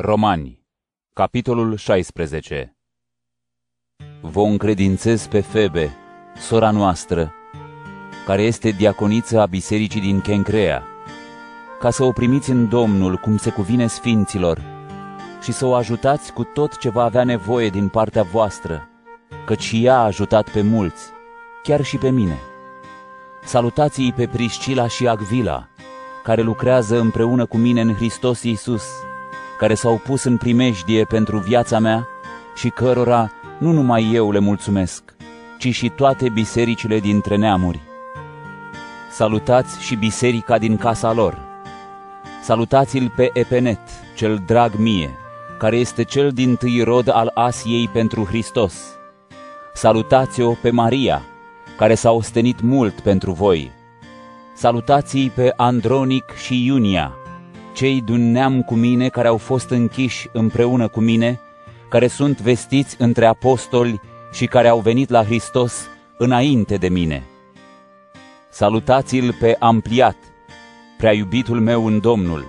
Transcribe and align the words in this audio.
Romani, 0.00 0.66
capitolul 1.12 1.76
16 1.76 2.76
Vă 4.20 4.40
încredințez 4.40 5.26
pe 5.26 5.40
Febe, 5.40 5.96
sora 6.36 6.70
noastră, 6.70 7.32
care 8.26 8.42
este 8.42 8.70
diaconiță 8.70 9.40
a 9.40 9.46
bisericii 9.46 10.00
din 10.00 10.20
Kencrea, 10.20 10.82
ca 11.80 11.90
să 11.90 12.04
o 12.04 12.12
primiți 12.12 12.50
în 12.50 12.68
Domnul 12.68 13.16
cum 13.16 13.36
se 13.36 13.50
cuvine 13.50 13.86
sfinților 13.86 14.62
și 15.42 15.52
să 15.52 15.66
o 15.66 15.74
ajutați 15.74 16.32
cu 16.32 16.42
tot 16.44 16.78
ce 16.78 16.88
va 16.88 17.04
avea 17.04 17.24
nevoie 17.24 17.68
din 17.68 17.88
partea 17.88 18.22
voastră, 18.22 18.88
căci 19.46 19.62
și 19.62 19.84
ea 19.84 19.98
a 19.98 20.04
ajutat 20.04 20.50
pe 20.50 20.62
mulți, 20.62 21.02
chiar 21.62 21.84
și 21.84 21.96
pe 21.96 22.10
mine. 22.10 22.38
Salutați-i 23.44 24.12
pe 24.12 24.26
Priscila 24.26 24.88
și 24.88 25.08
Agvila, 25.08 25.68
care 26.22 26.42
lucrează 26.42 27.00
împreună 27.00 27.46
cu 27.46 27.56
mine 27.56 27.80
în 27.80 27.94
Hristos 27.94 28.42
Iisus, 28.42 29.06
care 29.58 29.74
s-au 29.74 30.00
pus 30.04 30.24
în 30.24 30.36
primejdie 30.36 31.04
pentru 31.04 31.38
viața 31.38 31.78
mea 31.78 32.06
și 32.56 32.68
cărora 32.68 33.30
nu 33.58 33.72
numai 33.72 34.10
eu 34.12 34.30
le 34.30 34.38
mulțumesc, 34.38 35.02
ci 35.58 35.74
și 35.74 35.88
toate 35.88 36.28
bisericile 36.28 36.98
dintre 36.98 37.36
neamuri. 37.36 37.80
Salutați 39.10 39.82
și 39.82 39.94
biserica 39.94 40.58
din 40.58 40.76
casa 40.76 41.12
lor. 41.12 41.38
Salutați-l 42.42 43.12
pe 43.16 43.30
Epenet, 43.32 43.80
cel 44.16 44.42
drag 44.46 44.74
mie, 44.74 45.10
care 45.58 45.76
este 45.76 46.02
cel 46.02 46.30
din 46.30 46.56
tâi 46.56 46.82
rod 46.82 47.08
al 47.12 47.30
Asiei 47.34 47.88
pentru 47.88 48.24
Hristos. 48.24 48.74
Salutați-o 49.74 50.52
pe 50.62 50.70
Maria, 50.70 51.22
care 51.76 51.94
s-a 51.94 52.10
ostenit 52.10 52.60
mult 52.60 53.00
pentru 53.00 53.32
voi. 53.32 53.70
Salutați-i 54.54 55.30
pe 55.34 55.52
Andronic 55.56 56.24
și 56.36 56.66
Iunia, 56.66 57.12
cei 57.78 58.02
d'un 58.02 58.32
neam 58.32 58.62
cu 58.62 58.74
mine 58.74 59.08
care 59.08 59.28
au 59.28 59.36
fost 59.36 59.70
închiși 59.70 60.28
împreună 60.32 60.88
cu 60.88 61.00
mine, 61.00 61.40
care 61.88 62.06
sunt 62.06 62.40
vestiți 62.40 62.96
între 62.98 63.26
apostoli 63.26 64.00
și 64.32 64.46
care 64.46 64.68
au 64.68 64.80
venit 64.80 65.08
la 65.08 65.24
Hristos 65.24 65.86
înainte 66.16 66.76
de 66.76 66.88
mine. 66.88 67.22
Salutați-l 68.50 69.36
pe 69.40 69.56
Ampliat, 69.58 70.16
prea 70.96 71.12
iubitul 71.12 71.60
meu 71.60 71.86
în 71.86 72.00
Domnul. 72.00 72.44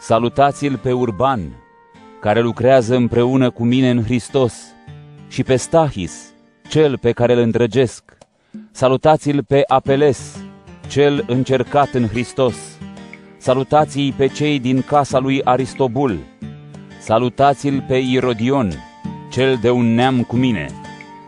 Salutați-l 0.00 0.76
pe 0.76 0.92
Urban, 0.92 1.40
care 2.20 2.40
lucrează 2.40 2.96
împreună 2.96 3.50
cu 3.50 3.64
mine 3.64 3.90
în 3.90 4.04
Hristos, 4.04 4.54
și 5.28 5.42
pe 5.42 5.56
Stahis, 5.56 6.32
cel 6.68 6.98
pe 6.98 7.12
care 7.12 7.32
îl 7.32 7.38
îndrăgesc. 7.38 8.02
Salutați-l 8.70 9.44
pe 9.44 9.62
Apeles, 9.66 10.36
cel 10.88 11.24
încercat 11.26 11.94
în 11.94 12.08
Hristos. 12.08 12.71
Salutați-i 13.42 14.12
pe 14.16 14.26
cei 14.26 14.58
din 14.58 14.82
casa 14.82 15.18
lui 15.18 15.42
Aristobul. 15.44 16.18
Salutați-l 17.00 17.84
pe 17.88 17.96
Irodion, 17.96 18.72
cel 19.30 19.58
de 19.60 19.70
un 19.70 19.94
neam 19.94 20.22
cu 20.22 20.36
mine. 20.36 20.66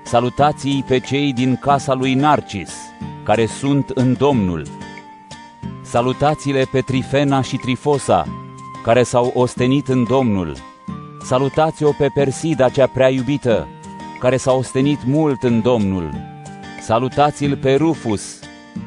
Salutați-i 0.04 0.84
pe 0.88 0.98
cei 0.98 1.32
din 1.32 1.56
casa 1.56 1.94
lui 1.94 2.14
Narcis, 2.14 2.72
care 3.24 3.46
sunt 3.46 3.88
în 3.88 4.14
Domnul. 4.18 4.66
Salutați-le 5.82 6.64
pe 6.72 6.80
Trifena 6.80 7.40
și 7.40 7.56
Trifosa, 7.56 8.24
care 8.82 9.02
s-au 9.02 9.32
ostenit 9.34 9.88
în 9.88 10.04
Domnul. 10.04 10.56
Salutați-o 11.22 11.92
pe 11.98 12.08
Persida 12.14 12.68
cea 12.68 12.86
prea 12.86 13.08
iubită, 13.08 13.68
care 14.20 14.36
s-a 14.36 14.52
ostenit 14.52 15.04
mult 15.06 15.42
în 15.42 15.60
Domnul. 15.60 16.10
Salutați-l 16.80 17.56
pe 17.56 17.74
Rufus, 17.74 18.38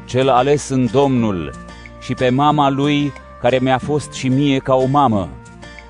cel 0.05 0.29
ales 0.29 0.69
în 0.69 0.87
Domnul, 0.91 1.66
și 2.07 2.13
pe 2.13 2.29
mama 2.29 2.69
lui, 2.69 3.13
care 3.41 3.59
mi-a 3.61 3.77
fost 3.77 4.11
și 4.11 4.27
mie 4.27 4.57
ca 4.57 4.75
o 4.75 4.85
mamă. 4.85 5.29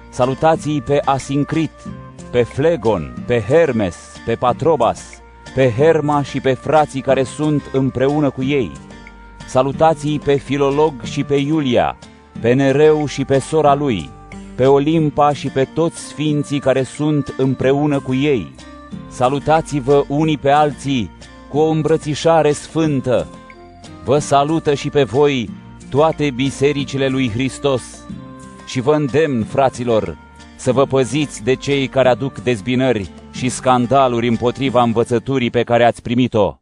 Salutați-i 0.09 0.81
pe 0.81 1.01
Asincrit, 1.05 1.71
pe 2.31 2.43
Flegon, 2.43 3.23
pe 3.25 3.43
Hermes, 3.47 3.95
pe 4.25 4.35
Patrobas, 4.35 5.01
pe 5.55 5.73
Herma 5.77 6.21
și 6.23 6.39
pe 6.39 6.53
frații 6.53 7.01
care 7.01 7.23
sunt 7.23 7.63
împreună 7.71 8.29
cu 8.29 8.43
ei. 8.43 8.71
Salutați-i 9.47 10.19
pe 10.19 10.35
Filolog 10.35 10.93
și 11.03 11.23
pe 11.23 11.35
Iulia, 11.35 11.97
pe 12.39 12.53
Nereu 12.53 13.05
și 13.05 13.25
pe 13.25 13.39
sora 13.39 13.73
lui, 13.75 14.09
pe 14.55 14.65
Olimpa 14.65 15.33
și 15.33 15.47
pe 15.47 15.63
toți 15.63 15.99
sfinții 15.99 16.59
care 16.59 16.83
sunt 16.83 17.33
împreună 17.37 17.99
cu 17.99 18.13
ei. 18.13 18.55
Salutați-vă 19.07 20.03
unii 20.07 20.37
pe 20.37 20.49
alții 20.49 21.11
cu 21.49 21.57
o 21.57 21.69
îmbrățișare 21.69 22.51
sfântă. 22.51 23.27
Vă 24.03 24.17
salută 24.17 24.73
și 24.73 24.89
pe 24.89 25.03
voi 25.03 25.65
toate 25.89 26.29
bisericile 26.29 27.07
lui 27.07 27.29
Hristos 27.29 27.83
și 28.65 28.81
vă 28.81 28.93
îndemn, 28.93 29.43
fraților, 29.43 30.17
să 30.55 30.71
vă 30.71 30.85
păziți 30.85 31.43
de 31.43 31.55
cei 31.55 31.87
care 31.87 32.09
aduc 32.09 32.39
dezbinări 32.39 33.09
și 33.31 33.49
scandaluri 33.49 34.27
împotriva 34.27 34.81
învățăturii 34.81 35.49
pe 35.49 35.63
care 35.63 35.83
ați 35.83 36.01
primit-o. 36.01 36.59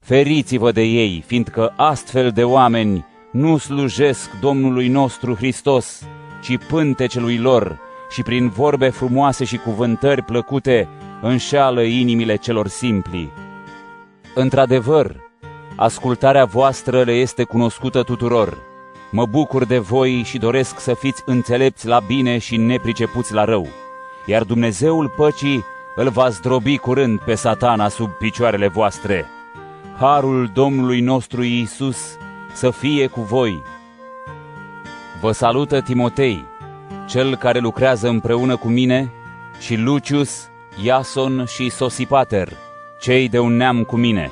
Feriți-vă 0.00 0.72
de 0.72 0.82
ei, 0.82 1.24
fiindcă 1.26 1.72
astfel 1.76 2.30
de 2.30 2.44
oameni 2.44 3.04
nu 3.32 3.56
slujesc 3.56 4.30
Domnului 4.40 4.88
nostru 4.88 5.34
Hristos, 5.34 6.06
ci 6.42 6.56
pântecelui 6.68 7.38
lor 7.38 7.78
și 8.10 8.22
prin 8.22 8.48
vorbe 8.48 8.88
frumoase 8.88 9.44
și 9.44 9.56
cuvântări 9.56 10.22
plăcute 10.22 10.88
înșeală 11.22 11.82
inimile 11.82 12.36
celor 12.36 12.68
simpli. 12.68 13.30
Într-adevăr, 14.34 15.23
ascultarea 15.76 16.44
voastră 16.44 17.02
le 17.02 17.12
este 17.12 17.44
cunoscută 17.44 18.02
tuturor. 18.02 18.58
Mă 19.10 19.26
bucur 19.26 19.64
de 19.64 19.78
voi 19.78 20.22
și 20.24 20.38
doresc 20.38 20.78
să 20.78 20.94
fiți 20.94 21.22
înțelepți 21.26 21.86
la 21.86 22.00
bine 22.06 22.38
și 22.38 22.56
nepricepuți 22.56 23.32
la 23.32 23.44
rău. 23.44 23.68
Iar 24.26 24.42
Dumnezeul 24.42 25.08
păcii 25.16 25.64
îl 25.94 26.08
va 26.08 26.28
zdrobi 26.28 26.78
curând 26.78 27.20
pe 27.20 27.34
satana 27.34 27.88
sub 27.88 28.10
picioarele 28.10 28.68
voastre. 28.68 29.26
Harul 29.98 30.50
Domnului 30.54 31.00
nostru 31.00 31.42
Iisus 31.42 32.16
să 32.52 32.70
fie 32.70 33.06
cu 33.06 33.20
voi. 33.20 33.62
Vă 35.20 35.32
salută 35.32 35.80
Timotei, 35.80 36.44
cel 37.08 37.36
care 37.36 37.58
lucrează 37.58 38.08
împreună 38.08 38.56
cu 38.56 38.68
mine, 38.68 39.12
și 39.60 39.76
Lucius, 39.76 40.48
Iason 40.82 41.44
și 41.44 41.70
Sosipater, 41.70 42.48
cei 43.00 43.28
de 43.28 43.38
un 43.38 43.56
neam 43.56 43.84
cu 43.84 43.96
mine. 43.96 44.30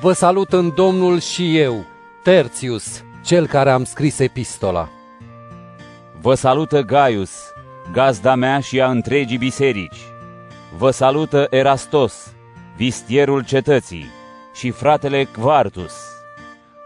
Vă 0.00 0.12
salut 0.12 0.52
în 0.52 0.72
Domnul 0.74 1.20
și 1.20 1.58
eu, 1.58 1.84
Tertius, 2.22 3.04
cel 3.24 3.46
care 3.46 3.70
am 3.70 3.84
scris 3.84 4.18
epistola. 4.18 4.88
Vă 6.20 6.34
salută 6.34 6.80
Gaius, 6.80 7.30
gazda 7.92 8.34
mea 8.34 8.60
și 8.60 8.80
a 8.80 8.90
întregii 8.90 9.38
biserici. 9.38 9.98
Vă 10.76 10.90
salută 10.90 11.46
Erastos, 11.50 12.32
vistierul 12.76 13.44
cetății, 13.44 14.06
și 14.54 14.70
fratele 14.70 15.24
Quartus. 15.24 15.94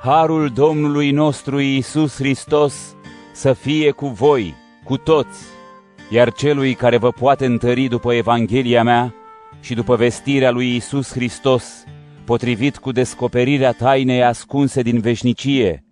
Harul 0.00 0.48
Domnului 0.54 1.10
nostru 1.10 1.58
Iisus 1.58 2.14
Hristos 2.14 2.94
să 3.32 3.52
fie 3.52 3.90
cu 3.90 4.06
voi, 4.06 4.54
cu 4.84 4.96
toți, 4.96 5.40
iar 6.10 6.32
celui 6.32 6.74
care 6.74 6.96
vă 6.96 7.10
poate 7.10 7.44
întări 7.44 7.86
după 7.86 8.12
Evanghelia 8.12 8.82
mea 8.82 9.14
și 9.60 9.74
după 9.74 9.96
vestirea 9.96 10.50
lui 10.50 10.72
Iisus 10.72 11.12
Hristos, 11.12 11.84
potrivit 12.26 12.76
cu 12.76 12.92
descoperirea 12.92 13.72
tainei 13.72 14.22
ascunse 14.22 14.82
din 14.82 15.00
veșnicie, 15.00 15.84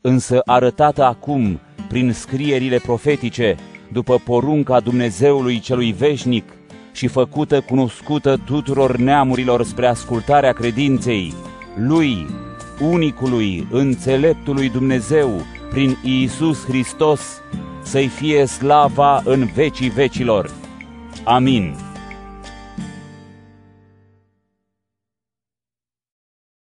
însă 0.00 0.40
arătată 0.44 1.04
acum 1.04 1.60
prin 1.88 2.12
scrierile 2.12 2.78
profetice, 2.78 3.56
după 3.92 4.20
porunca 4.24 4.80
Dumnezeului 4.80 5.60
celui 5.60 5.92
veșnic 5.92 6.44
și 6.92 7.06
făcută 7.06 7.60
cunoscută 7.60 8.40
tuturor 8.44 8.96
neamurilor 8.96 9.64
spre 9.64 9.86
ascultarea 9.86 10.52
credinței, 10.52 11.32
lui, 11.76 12.26
unicului, 12.80 13.66
înțeleptului 13.70 14.68
Dumnezeu, 14.68 15.42
prin 15.70 15.96
Iisus 16.02 16.64
Hristos, 16.64 17.20
să-i 17.82 18.06
fie 18.06 18.44
slava 18.44 19.22
în 19.24 19.48
vecii 19.54 19.88
vecilor. 19.88 20.50
Amin. 21.24 21.87